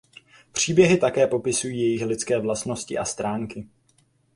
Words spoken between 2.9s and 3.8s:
a stránky.